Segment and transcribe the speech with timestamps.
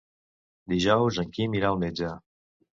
[0.73, 2.19] Dijous en Quim irà al metge.